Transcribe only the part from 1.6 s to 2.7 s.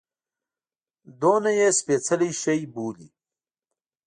سپیڅلی شي